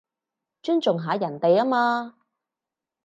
[0.63, 2.15] 尊重下人哋吖嘛